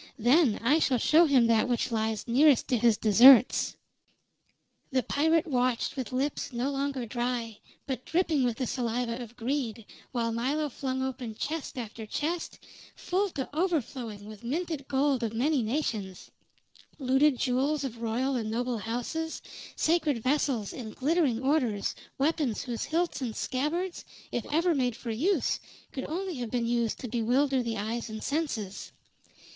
[0.17, 3.75] Then I shall show him that which lies nearest to his deserts."
[4.91, 9.85] The pirate watched with lips no longer dry, but dripping with the saliva of greed,
[10.11, 12.57] while Milo flung open chest after chest,
[12.95, 16.31] full to overflowing with minted gold of many nations;
[16.97, 19.39] looted jewels of royal and noble houses,
[19.75, 25.59] sacred vessels and glittering orders, weapons whose hilts and scabbards, if ever made for use,
[25.91, 28.93] could only have been used to bewilder the eye and senses.